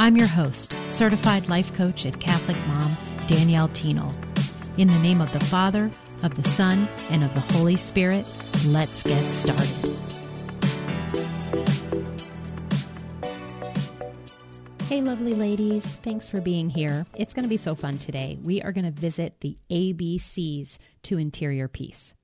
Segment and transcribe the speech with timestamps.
[0.00, 4.14] I'm your host, certified life coach and Catholic mom, Danielle Thienel.
[4.78, 5.90] In the name of the Father,
[6.22, 8.24] of the Son, and of the Holy Spirit,
[8.68, 9.66] let's get started.
[14.84, 15.84] Hey, lovely ladies.
[15.84, 17.04] Thanks for being here.
[17.16, 18.38] It's going to be so fun today.
[18.40, 22.14] We are going to visit the ABCs to interior peace.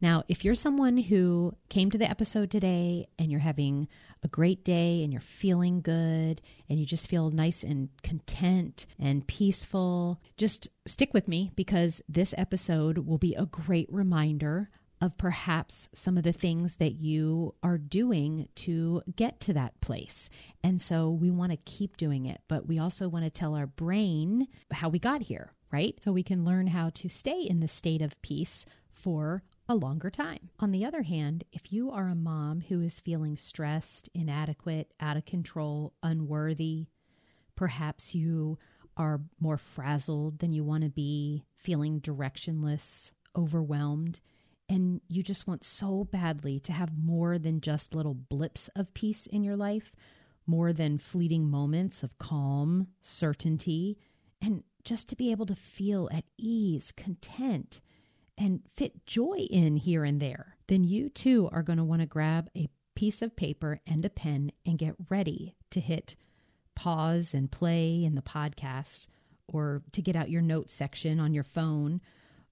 [0.00, 3.88] Now, if you're someone who came to the episode today and you're having
[4.22, 9.26] a great day and you're feeling good and you just feel nice and content and
[9.26, 15.88] peaceful, just stick with me because this episode will be a great reminder of perhaps
[15.94, 20.28] some of the things that you are doing to get to that place.
[20.62, 23.66] And so we want to keep doing it, but we also want to tell our
[23.66, 25.96] brain how we got here, right?
[26.02, 30.10] So we can learn how to stay in the state of peace for a longer
[30.10, 30.50] time.
[30.58, 35.16] On the other hand, if you are a mom who is feeling stressed, inadequate, out
[35.16, 36.86] of control, unworthy,
[37.54, 38.58] perhaps you
[38.96, 44.20] are more frazzled than you want to be, feeling directionless, overwhelmed,
[44.68, 49.26] and you just want so badly to have more than just little blips of peace
[49.26, 49.92] in your life,
[50.46, 53.98] more than fleeting moments of calm, certainty,
[54.40, 57.80] and just to be able to feel at ease, content,
[58.38, 62.06] and fit joy in here and there, then you too are going to want to
[62.06, 66.16] grab a piece of paper and a pen and get ready to hit
[66.74, 69.08] pause and play in the podcast
[69.48, 72.00] or to get out your notes section on your phone.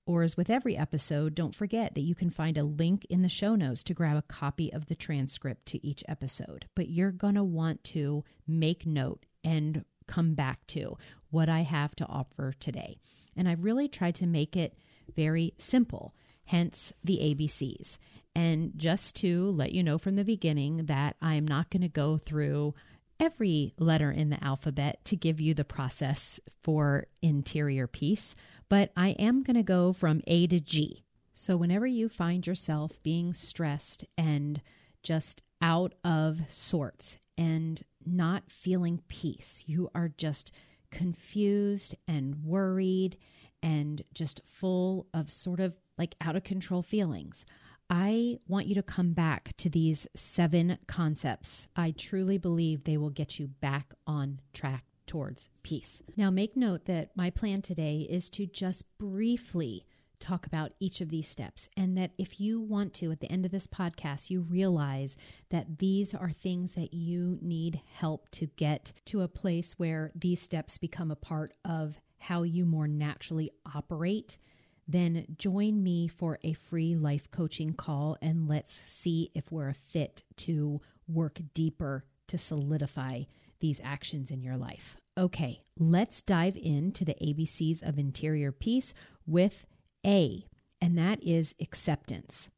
[0.05, 3.29] Or, as with every episode, don't forget that you can find a link in the
[3.29, 6.67] show notes to grab a copy of the transcript to each episode.
[6.77, 10.97] But you're going to want to make note and come back to
[11.31, 12.99] what I have to offer today.
[13.37, 14.79] And I've really tried to make it
[15.15, 16.15] very simple,
[16.47, 17.99] hence the ABCs.
[18.35, 22.19] And just to let you know from the beginning that I'm not going to go
[22.19, 22.75] through
[23.19, 28.35] every letter in the alphabet to give you the process for interior peace,
[28.69, 31.03] but I am going to go from A to G.
[31.33, 34.63] So, whenever you find yourself being stressed and
[35.03, 40.51] just out of sorts and not feeling peace, you are just
[40.91, 43.17] confused and worried
[43.63, 47.45] and just full of sort of like out of control feelings.
[47.89, 51.69] I want you to come back to these seven concepts.
[51.77, 56.03] I truly believe they will get you back on track towards peace.
[56.17, 59.87] Now, make note that my plan today is to just briefly
[60.19, 63.45] talk about each of these steps, and that if you want to, at the end
[63.45, 65.15] of this podcast, you realize
[65.51, 70.41] that these are things that you need help to get to a place where these
[70.41, 74.39] steps become a part of how you more naturally operate,
[74.89, 79.75] then join me for a free life coaching call and let's see if we're a
[79.75, 83.23] fit to work deeper to solidify
[83.61, 84.97] these actions in your life.
[85.17, 88.93] Okay, let's dive into the ABCs of interior peace
[89.27, 89.65] with
[90.05, 90.47] A,
[90.81, 92.49] and that is acceptance.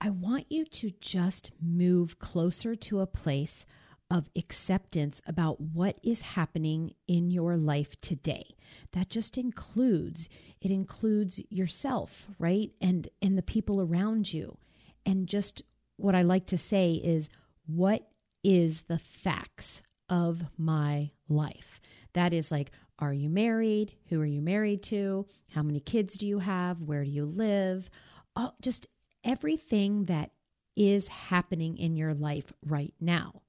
[0.00, 3.66] I want you to just move closer to a place
[4.12, 8.54] of acceptance about what is happening in your life today.
[8.92, 10.28] That just includes
[10.60, 12.70] it includes yourself, right?
[12.80, 14.58] And and the people around you.
[15.06, 15.62] And just
[15.96, 17.30] what I like to say is
[17.66, 18.06] what
[18.44, 21.80] is the facts of my life?
[22.12, 23.96] That is like are you married?
[24.10, 25.26] Who are you married to?
[25.54, 26.82] How many kids do you have?
[26.82, 27.88] Where do you live?
[28.36, 28.86] All, just
[29.24, 30.30] everything that
[30.76, 33.41] is happening in your life right now.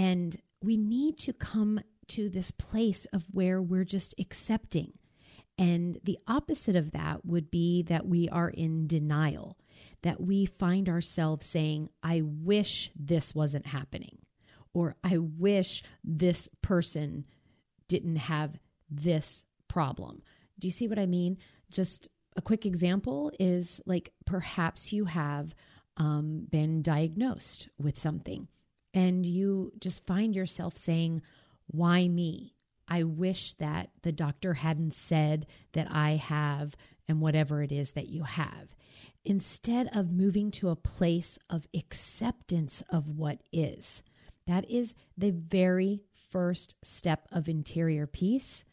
[0.00, 1.78] And we need to come
[2.08, 4.94] to this place of where we're just accepting.
[5.58, 9.58] And the opposite of that would be that we are in denial,
[10.00, 14.16] that we find ourselves saying, I wish this wasn't happening,
[14.72, 17.26] or I wish this person
[17.86, 18.58] didn't have
[18.88, 20.22] this problem.
[20.58, 21.36] Do you see what I mean?
[21.70, 25.54] Just a quick example is like perhaps you have
[25.98, 28.48] um, been diagnosed with something
[28.92, 31.22] and you just find yourself saying,
[31.66, 32.54] Why me?
[32.88, 36.76] I wish that the doctor hadn't said that I have,
[37.08, 38.74] and whatever it is that you have.
[39.24, 44.02] Instead of moving to a place of acceptance of what is,
[44.46, 48.64] that is the very first step of interior peace.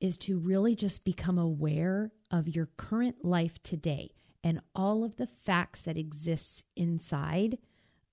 [0.00, 5.26] is to really just become aware of your current life today and all of the
[5.26, 7.58] facts that exists inside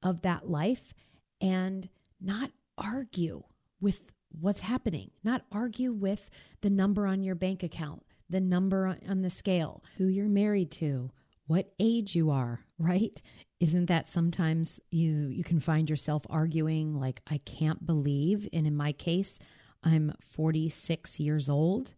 [0.01, 0.95] of that life
[1.41, 1.89] and
[2.21, 3.43] not argue
[3.79, 4.01] with
[4.39, 6.29] what's happening, not argue with
[6.61, 11.11] the number on your bank account, the number on the scale, who you're married to,
[11.47, 13.21] what age you are, right?
[13.59, 18.75] Isn't that sometimes you you can find yourself arguing like I can't believe and in
[18.75, 19.39] my case
[19.83, 21.93] I'm 46 years old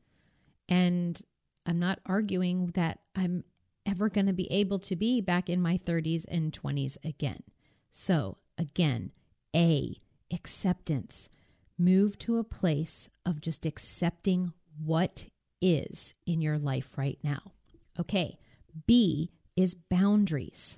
[0.68, 1.19] and
[1.66, 3.44] I'm not arguing that I'm
[3.86, 7.44] ever going to be able to be back in my 30s and 20s again.
[7.90, 9.12] So, again,
[9.55, 10.01] A,
[10.31, 11.29] acceptance.
[11.77, 14.53] Move to a place of just accepting
[14.83, 15.27] what
[15.61, 17.51] is in your life right now.
[17.99, 18.38] Okay,
[18.85, 20.77] B is boundaries.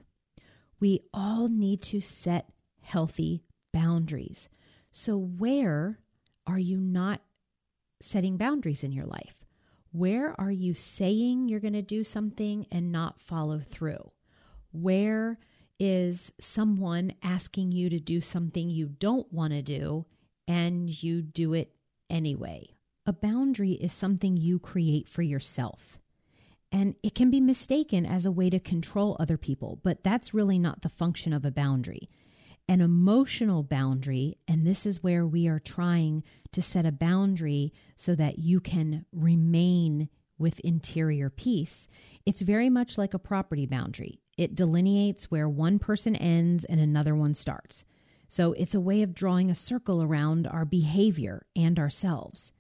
[0.80, 2.50] We all need to set
[2.81, 3.44] healthy
[3.74, 4.50] boundaries.
[4.92, 6.00] So, where
[6.48, 7.21] are you not
[8.01, 9.45] setting boundaries in your life?
[9.92, 14.12] Where are you saying you're going to do something and not follow through?
[14.71, 15.39] Where
[15.80, 20.06] is someone asking you to do something you don't want to do
[20.48, 21.72] and you do it
[22.10, 22.76] anyway?
[23.06, 25.98] A boundary is something you create for yourself.
[26.72, 30.60] And it can be mistaken as a way to control other people, but that's really
[30.60, 32.10] not the function of a boundary
[32.70, 38.14] an emotional boundary, and this is where we are trying to set a boundary so
[38.14, 41.90] that you can remain with interior peace,
[42.28, 44.20] it's very much like a property boundary.
[44.40, 47.84] It delineates where one person ends and another one starts.
[48.30, 52.54] So it's a way of drawing a circle around our behavior and ourselves.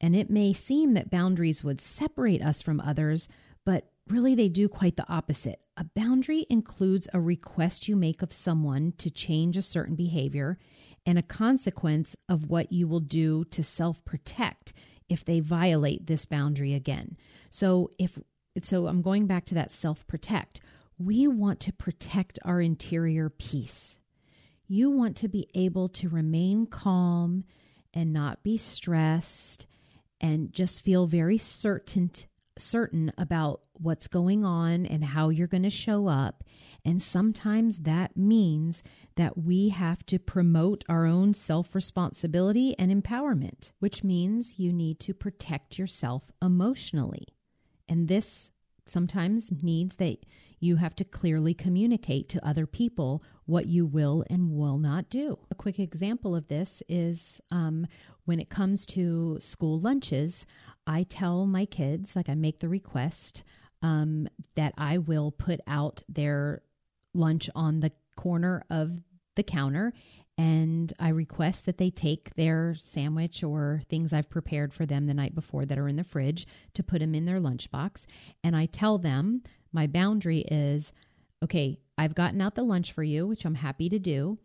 [0.00, 3.26] And it may seem that boundaries would separate us from others,
[3.66, 5.60] but really they do quite the opposite.
[5.76, 10.56] A boundary includes a request you make of someone to change a certain behavior
[11.04, 14.72] and a consequence of what you will do to self protect
[15.08, 17.16] if they violate this boundary again.
[17.50, 18.20] So if
[18.62, 20.60] so I'm going back to that self protect.
[20.98, 23.98] We want to protect our interior peace.
[24.66, 27.44] You want to be able to remain calm
[27.94, 29.66] and not be stressed
[30.20, 32.10] and just feel very certain
[32.58, 36.42] certain about what's going on and how you're going to show up.
[36.84, 38.82] And sometimes that means
[39.16, 44.98] that we have to promote our own self responsibility and empowerment, which means you need
[45.00, 47.28] to protect yourself emotionally.
[47.88, 48.50] And this
[48.90, 50.18] sometimes needs that
[50.60, 55.38] you have to clearly communicate to other people what you will and will not do.
[55.50, 57.86] A quick example of this is um,
[58.24, 60.44] when it comes to school lunches,
[60.86, 63.44] I tell my kids, like I make the request,
[63.82, 66.62] um, that I will put out their
[67.14, 69.00] lunch on the corner of
[69.36, 69.92] the counter
[70.38, 75.14] and I request that they take their sandwich or things I've prepared for them the
[75.14, 78.06] night before that are in the fridge to put them in their lunchbox.
[78.44, 79.42] And I tell them
[79.72, 80.92] my boundary is
[81.42, 84.38] okay, I've gotten out the lunch for you, which I'm happy to do,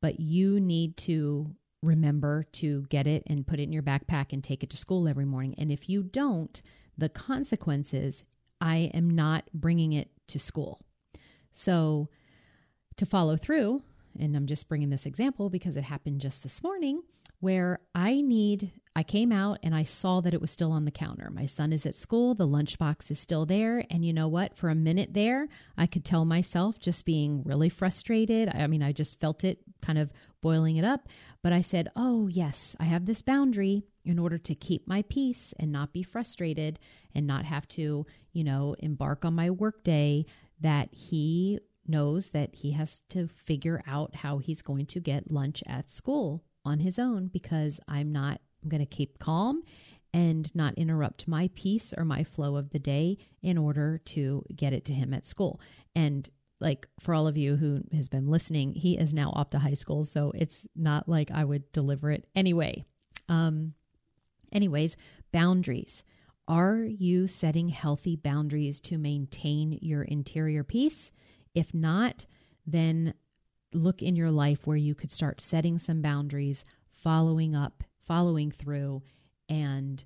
[0.00, 4.44] but you need to remember to get it and put it in your backpack and
[4.44, 5.54] take it to school every morning.
[5.56, 6.60] And if you don't,
[6.96, 8.24] the consequences
[8.60, 10.80] I am not bringing it to school.
[11.52, 12.08] So,
[12.96, 13.82] to follow through,
[14.18, 17.02] and I'm just bringing this example because it happened just this morning
[17.40, 20.90] where I need I came out and I saw that it was still on the
[20.90, 21.30] counter.
[21.30, 24.56] My son is at school, the lunchbox is still there, and you know what?
[24.56, 25.46] For a minute there,
[25.76, 28.48] I could tell myself just being really frustrated.
[28.52, 31.08] I mean, I just felt it kind of boiling it up,
[31.44, 35.54] but I said, "Oh, yes, I have this boundary in order to keep my peace
[35.60, 36.80] and not be frustrated
[37.14, 40.26] and not have to, you know, embark on my workday
[40.60, 45.62] that he knows that he has to figure out how he's going to get lunch
[45.66, 49.62] at school on his own because I'm not I'm going to keep calm
[50.12, 54.72] and not interrupt my peace or my flow of the day in order to get
[54.72, 55.60] it to him at school.
[55.94, 56.28] And
[56.60, 59.74] like for all of you who has been listening, he is now off to high
[59.74, 62.84] school, so it's not like I would deliver it anyway.
[63.28, 63.74] Um
[64.52, 64.96] anyways,
[65.32, 66.02] boundaries.
[66.48, 71.12] Are you setting healthy boundaries to maintain your interior peace?
[71.54, 72.26] If not,
[72.66, 73.14] then
[73.72, 79.02] look in your life where you could start setting some boundaries, following up, following through,
[79.48, 80.04] and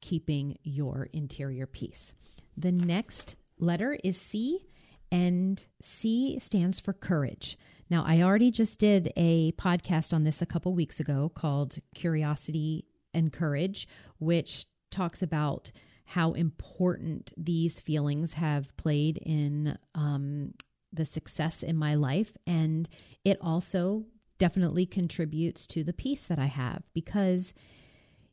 [0.00, 2.14] keeping your interior peace.
[2.56, 4.66] The next letter is C,
[5.10, 7.58] and C stands for courage.
[7.90, 12.86] Now, I already just did a podcast on this a couple weeks ago called Curiosity
[13.12, 13.86] and Courage,
[14.18, 15.70] which talks about
[16.06, 20.52] how important these feelings have played in um,
[20.92, 22.36] the success in my life.
[22.46, 22.88] And
[23.24, 24.04] it also
[24.38, 27.52] definitely contributes to the peace that I have because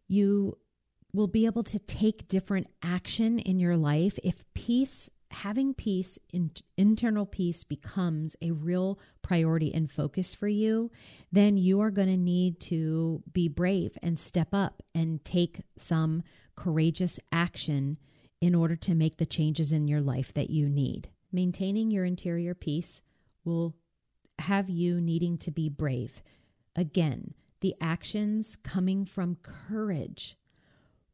[0.07, 0.57] you
[1.13, 6.49] will be able to take different action in your life if peace having peace in,
[6.77, 10.89] internal peace becomes a real priority and focus for you
[11.31, 16.23] then you are going to need to be brave and step up and take some
[16.55, 17.97] courageous action
[18.41, 22.53] in order to make the changes in your life that you need maintaining your interior
[22.53, 23.01] peace
[23.43, 23.75] will
[24.39, 26.21] have you needing to be brave
[26.75, 30.37] again the actions coming from courage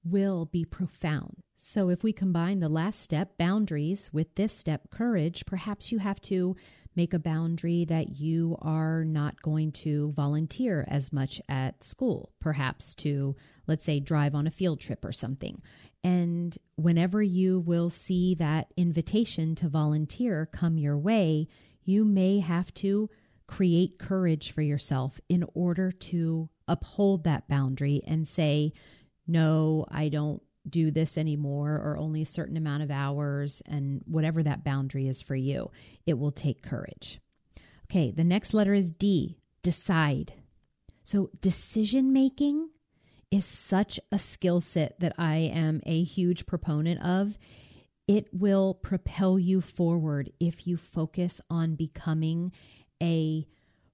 [0.04, 1.38] will be profound.
[1.58, 6.22] So, if we combine the last step, boundaries, with this step, courage, perhaps you have
[6.22, 6.56] to
[6.96, 12.96] make a boundary that you are not going to volunteer as much at school, perhaps
[12.96, 13.36] to,
[13.68, 15.62] let's say, drive on a field trip or something.
[16.04, 21.48] And whenever you will see that invitation to volunteer come your way,
[21.84, 23.10] you may have to
[23.48, 28.74] create courage for yourself in order to uphold that boundary and say,
[29.28, 34.44] no, I don't do this anymore or only a certain amount of hours and whatever
[34.44, 35.72] that boundary is for you.
[36.06, 37.20] It will take courage.
[37.86, 40.34] Okay, the next letter is D, decide.
[41.04, 42.70] So, decision making
[43.30, 47.38] is such a skill set that I am a huge proponent of.
[48.08, 52.52] It will propel you forward if you focus on becoming
[53.02, 53.46] a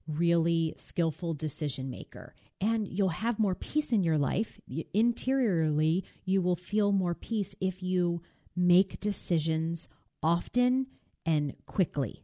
[0.06, 2.34] really skillful decision maker.
[2.62, 4.60] And you'll have more peace in your life.
[4.94, 8.22] Interiorly, you will feel more peace if you
[8.54, 9.88] make decisions
[10.22, 10.86] often
[11.26, 12.22] and quickly.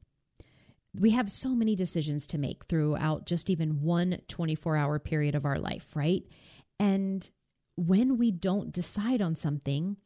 [0.95, 5.45] We have so many decisions to make throughout just even one 24 hour period of
[5.45, 6.23] our life, right?
[6.79, 7.29] And
[7.77, 9.97] when we don't decide on something,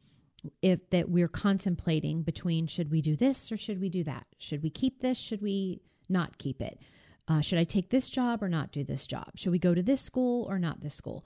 [0.63, 4.25] if that we're contemplating between should we do this or should we do that?
[4.39, 5.17] Should we keep this?
[5.19, 6.79] Should we not keep it?
[7.27, 9.31] Uh, should I take this job or not do this job?
[9.35, 11.25] Should we go to this school or not this school?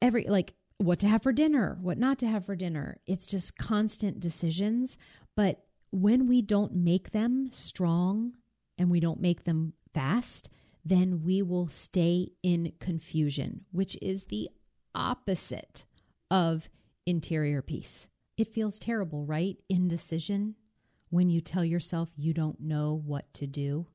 [0.00, 2.98] Every, like, what to have for dinner, what not to have for dinner.
[3.06, 4.96] It's just constant decisions.
[5.34, 8.34] But when we don't make them strong
[8.78, 10.50] and we don't make them fast,
[10.84, 14.48] then we will stay in confusion, which is the
[14.94, 15.84] opposite
[16.30, 16.68] of
[17.06, 18.08] interior peace.
[18.36, 19.56] It feels terrible, right?
[19.68, 20.54] Indecision
[21.10, 23.86] when you tell yourself you don't know what to do.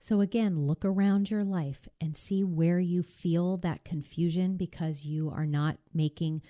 [0.00, 5.30] So, again, look around your life and see where you feel that confusion because you
[5.30, 6.42] are not making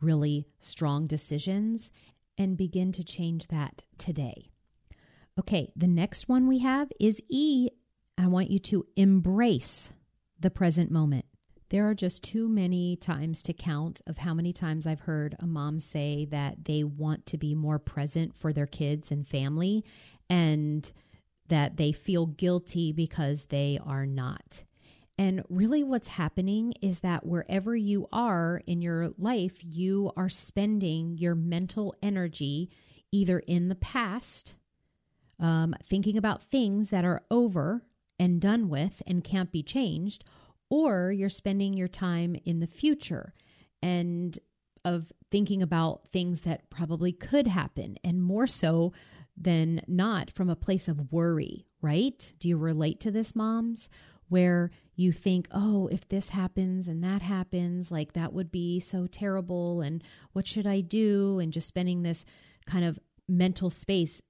[0.00, 1.90] really strong decisions
[2.36, 4.50] and begin to change that today.
[5.38, 7.68] Okay, the next one we have is E.
[8.18, 9.90] I want you to embrace
[10.40, 11.26] the present moment.
[11.68, 15.46] There are just too many times to count of how many times I've heard a
[15.46, 19.84] mom say that they want to be more present for their kids and family.
[20.30, 20.90] And
[21.48, 24.64] that they feel guilty because they are not.
[25.18, 31.16] And really, what's happening is that wherever you are in your life, you are spending
[31.16, 32.70] your mental energy
[33.12, 34.54] either in the past,
[35.40, 37.82] um, thinking about things that are over
[38.18, 40.24] and done with and can't be changed,
[40.68, 43.32] or you're spending your time in the future
[43.82, 44.38] and
[44.84, 48.92] of thinking about things that probably could happen, and more so
[49.36, 52.32] than not from a place of worry, right?
[52.38, 53.88] Do you relate to this, moms?
[54.28, 59.06] Where you think, oh, if this happens and that happens, like that would be so
[59.06, 59.82] terrible.
[59.82, 60.02] And
[60.32, 61.38] what should I do?
[61.38, 62.24] And just spending this
[62.66, 64.20] kind of mental space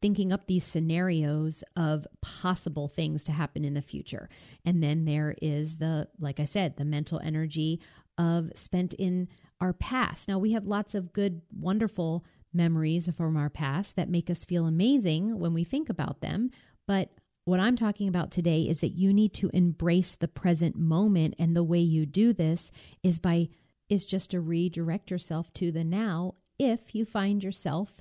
[0.00, 4.28] thinking up these scenarios of possible things to happen in the future.
[4.64, 7.80] And then there is the, like I said, the mental energy
[8.16, 9.28] of spent in
[9.60, 10.28] our past.
[10.28, 14.66] Now, we have lots of good, wonderful memories from our past that make us feel
[14.66, 16.50] amazing when we think about them.
[16.86, 17.10] But
[17.44, 21.56] what I'm talking about today is that you need to embrace the present moment and
[21.56, 22.70] the way you do this
[23.02, 23.48] is by
[23.88, 28.00] is just to redirect yourself to the now if you find yourself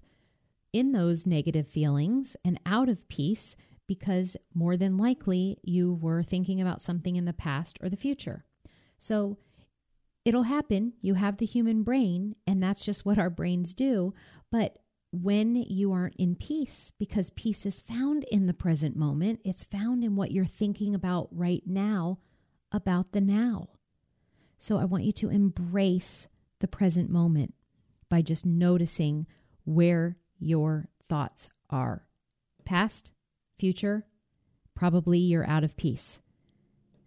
[0.72, 3.56] in those negative feelings and out of peace
[3.88, 8.46] because more than likely you were thinking about something in the past or the future.
[9.00, 9.38] So
[10.26, 10.94] it'll happen.
[11.02, 14.14] You have the human brain, and that's just what our brains do.
[14.52, 14.78] But
[15.12, 20.04] when you aren't in peace, because peace is found in the present moment, it's found
[20.04, 22.20] in what you're thinking about right now
[22.72, 23.70] about the now.
[24.58, 26.28] So I want you to embrace
[26.60, 27.54] the present moment
[28.10, 29.26] by just noticing
[29.66, 32.06] where your thoughts are.
[32.66, 33.12] Past,
[33.58, 34.06] future,
[34.76, 36.20] probably you're out of peace.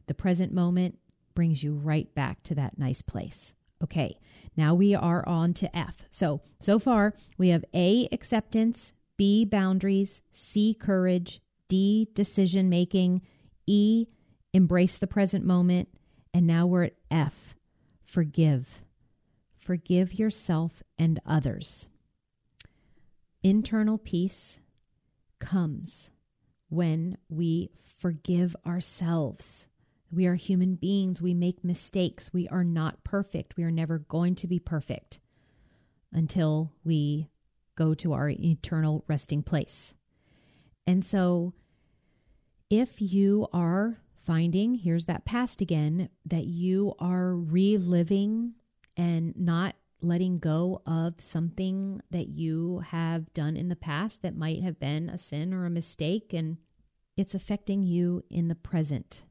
[0.07, 0.99] The present moment
[1.35, 3.55] brings you right back to that nice place.
[3.83, 4.19] Okay,
[4.57, 6.07] now we are on to F.
[6.11, 13.23] So, so far we have A, acceptance, B, boundaries, C, courage, D, decision making,
[13.67, 14.07] E,
[14.53, 15.89] embrace the present moment,
[16.35, 17.57] and now we're at F,
[18.03, 18.83] forgive.
[19.57, 21.89] forgive yourself and others.
[23.43, 24.61] Internal peace
[25.39, 26.11] comes
[26.69, 29.67] when we forgive ourselves.
[30.13, 31.23] We are human beings.
[31.23, 32.33] We make mistakes.
[32.33, 33.57] We are not perfect.
[33.57, 35.21] We are never going to be perfect
[36.13, 37.29] until we
[37.77, 39.95] go to our eternal resting place.
[40.87, 41.55] And so,
[42.69, 48.55] if you are finding, here's that past again, that you are reliving
[48.97, 54.63] and not letting go of something that you have done in the past that might
[54.63, 56.59] have been a sin or a mistake, and
[57.17, 59.23] it's affecting you in the present.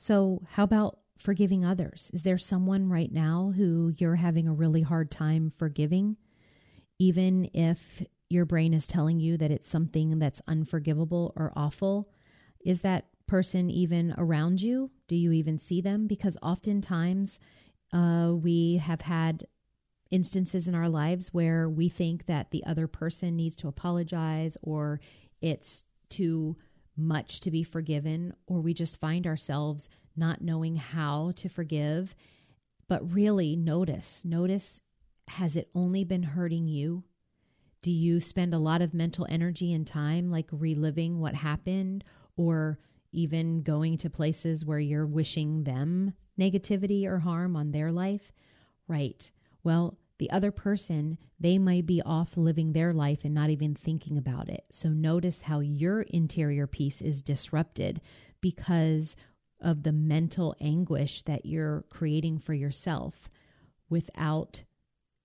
[0.00, 2.08] So, how about forgiving others?
[2.14, 6.16] Is there someone right now who you're having a really hard time forgiving?
[7.00, 8.00] Even if
[8.30, 12.12] your brain is telling you that it's something that's unforgivable or awful,
[12.64, 14.92] is that person even around you?
[15.08, 16.06] Do you even see them?
[16.06, 17.40] Because oftentimes
[17.92, 19.48] uh, we have had
[20.12, 25.00] instances in our lives where we think that the other person needs to apologize or
[25.40, 26.56] it's too
[26.98, 32.14] much to be forgiven, or we just find ourselves not knowing how to forgive.
[32.88, 34.80] But really, notice, notice
[35.28, 37.04] has it only been hurting you?
[37.82, 42.02] Do you spend a lot of mental energy and time like reliving what happened
[42.36, 42.78] or
[43.12, 48.32] even going to places where you're wishing them negativity or harm on their life?
[48.88, 49.30] Right.
[49.62, 54.18] Well, the other person, they might be off living their life and not even thinking
[54.18, 54.64] about it.
[54.70, 58.00] So notice how your interior peace is disrupted
[58.40, 59.16] because
[59.60, 63.28] of the mental anguish that you're creating for yourself
[63.88, 64.62] without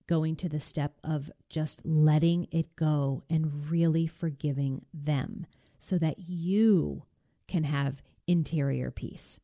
[0.08, 5.46] going to the step of just letting it go and really forgiving them
[5.78, 7.04] so that you
[7.48, 9.40] can have interior peace.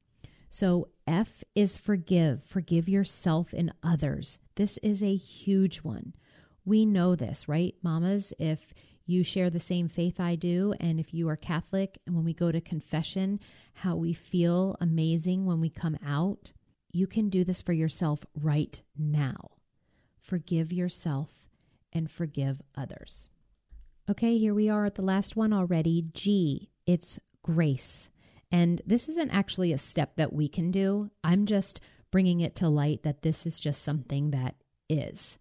[0.50, 2.44] So, F is forgive.
[2.44, 4.40] Forgive yourself and others.
[4.60, 6.14] This is a huge one.
[6.66, 8.34] We know this, right, mamas?
[8.38, 8.74] If
[9.06, 12.34] you share the same faith I do, and if you are Catholic, and when we
[12.34, 13.40] go to confession,
[13.72, 16.52] how we feel amazing when we come out,
[16.92, 19.52] you can do this for yourself right now.
[20.20, 21.32] Forgive yourself
[21.94, 23.30] and forgive others.
[24.10, 26.04] Okay, here we are at the last one already.
[26.12, 28.10] G, it's grace.
[28.52, 31.12] And this isn't actually a step that we can do.
[31.24, 31.80] I'm just
[32.12, 34.56] bringing it to light that this is just something that
[34.90, 35.38] is.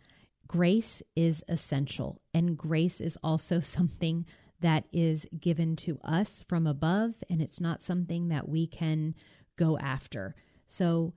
[0.46, 4.26] Grace is essential, and grace is also something
[4.60, 9.14] that is given to us from above, and it's not something that we can
[9.56, 10.34] go after.
[10.66, 11.14] So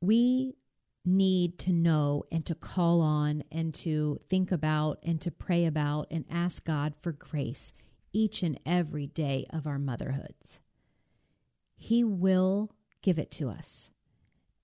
[0.00, 0.56] we
[1.04, 6.06] need to know and to call on and to think about and to pray about
[6.10, 7.72] and ask God for grace
[8.12, 10.60] each and every day of our motherhoods.
[11.76, 13.91] He will give it to us.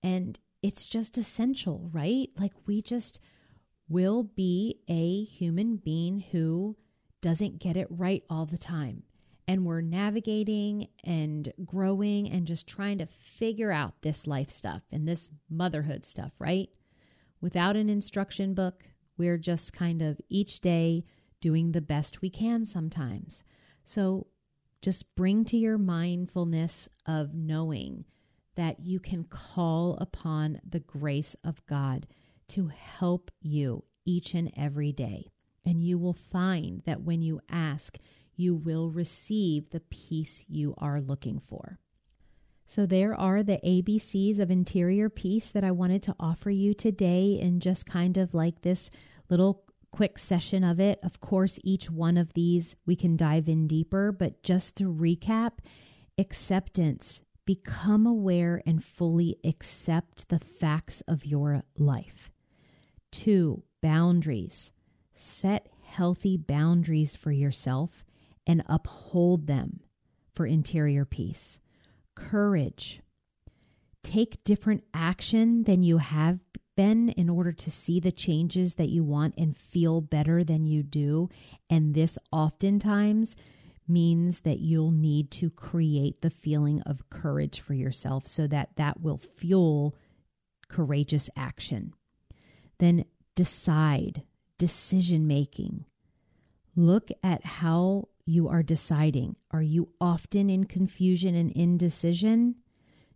[0.03, 2.29] And it's just essential, right?
[2.37, 3.19] Like we just
[3.87, 6.77] will be a human being who
[7.21, 9.03] doesn't get it right all the time.
[9.47, 15.07] And we're navigating and growing and just trying to figure out this life stuff and
[15.07, 16.69] this motherhood stuff, right?
[17.41, 18.83] Without an instruction book,
[19.17, 21.03] we're just kind of each day
[21.41, 23.43] doing the best we can sometimes.
[23.83, 24.27] So
[24.81, 28.05] just bring to your mindfulness of knowing
[28.59, 32.05] that you can call upon the grace of God
[32.49, 35.31] to help you each and every day.
[35.63, 37.97] And you will find that when you ask,
[38.35, 41.79] you will receive the peace you are looking for.
[42.65, 47.39] So, there are the ABCs of interior peace that I wanted to offer you today
[47.41, 48.89] in just kind of like this
[49.29, 50.99] little quick session of it.
[51.01, 55.59] Of course, each one of these we can dive in deeper, but just to recap
[56.17, 62.29] acceptance, become aware and fully accept the facts of your life.
[63.11, 64.71] Two, boundaries.
[65.15, 68.05] Set healthy boundaries for yourself
[68.45, 69.79] and uphold them
[70.31, 71.59] for interior peace.
[72.13, 73.01] Courage.
[74.03, 76.37] Take different action than you have
[76.77, 80.83] been in order to see the changes that you want and feel better than you
[80.83, 81.29] do.
[81.67, 83.35] And this oftentimes
[83.89, 89.01] means that you'll need to create the feeling of courage for yourself so that that
[89.01, 89.95] will fuel
[90.67, 91.93] courageous action.
[92.77, 94.23] Then decide,
[94.57, 95.85] decision making.
[96.75, 99.35] Look at how you are deciding.
[99.51, 102.55] Are you often in confusion and indecision?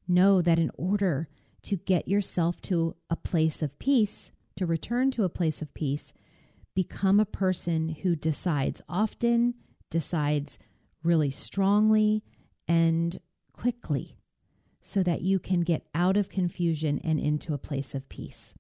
[0.08, 1.30] Know that in order
[1.64, 6.14] to get yourself to a place of peace, to return to a place of peace,
[6.76, 9.54] become a person who decides often,
[9.94, 10.58] decides
[11.04, 12.24] really strongly,
[12.68, 13.20] and
[13.54, 14.18] quickly
[14.82, 18.56] so that you can get out of confusion and into a place of peace.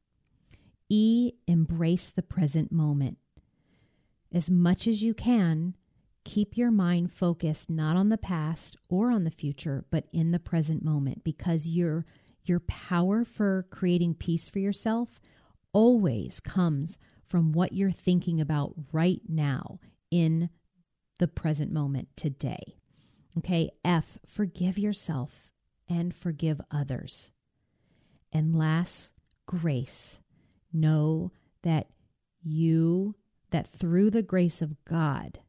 [0.90, 3.18] E, embrace the present moment.
[4.32, 5.76] As much as you can,
[6.24, 10.40] keep your mind focused not on the past or on the future, but in the
[10.40, 12.06] present moment because your
[12.46, 15.22] your power for creating peace for yourself
[15.72, 19.80] always comes from what you're thinking about right now
[20.12, 20.50] in
[21.20, 22.78] the present moment today.
[23.38, 25.54] Okay, F, forgive yourself
[25.90, 27.32] and forgive others.
[28.32, 29.12] And last,
[29.46, 30.20] grace.
[30.72, 31.88] Know that
[32.42, 33.16] you,
[33.52, 35.40] that through the grace of God,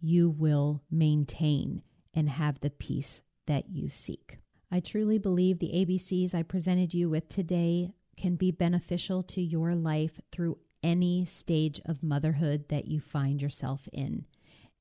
[0.00, 1.82] you will maintain
[2.14, 4.38] and have the peace that you seek.
[4.70, 9.74] I truly believe the ABCs I presented you with today can be beneficial to your
[9.74, 14.24] life through any stage of motherhood that you find yourself in.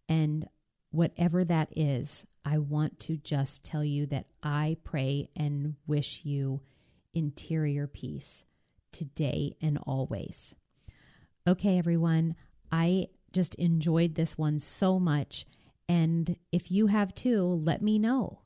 [0.07, 0.47] And
[0.91, 6.61] whatever that is, I want to just tell you that I pray and wish you
[7.13, 8.45] interior peace
[8.91, 10.53] today and always.
[11.47, 12.35] Okay, everyone,
[12.71, 15.45] I just enjoyed this one so much.
[15.87, 18.41] And if you have too, let me know.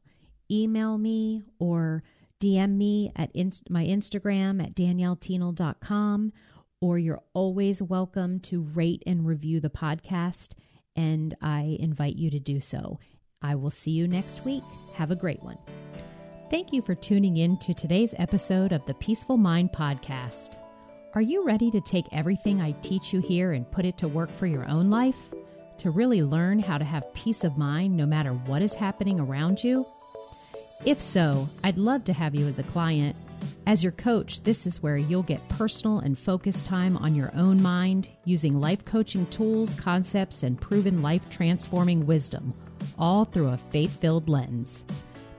[0.51, 2.03] Email me or
[2.39, 6.33] DM me at inst- my Instagram at daniellethienel.com,
[6.81, 10.53] or you're always welcome to rate and review the podcast,
[10.99, 12.99] and I invite you to do so.
[13.41, 14.63] I will see you next week.
[14.95, 15.57] Have a great one.
[16.49, 20.57] Thank you for tuning in to today's episode of the Peaceful Mind Podcast.
[21.15, 24.29] Are you ready to take everything I teach you here and put it to work
[24.33, 25.15] for your own life?
[25.77, 29.63] To really learn how to have peace of mind no matter what is happening around
[29.63, 29.85] you?
[30.83, 33.15] If so, I'd love to have you as a client.
[33.65, 37.61] As your coach, this is where you'll get personal and focused time on your own
[37.61, 42.53] mind using life coaching tools, concepts, and proven life transforming wisdom,
[42.97, 44.85] all through a faith filled lens.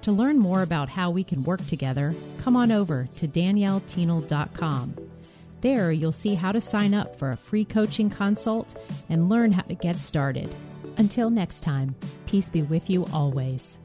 [0.02, 4.94] To learn more about how we can work together, come on over to daniellethienel.com.
[5.60, 8.78] There, you'll see how to sign up for a free coaching consult
[9.10, 10.54] and learn how to get started.
[10.96, 11.94] Until next time,
[12.26, 13.76] peace be with you always.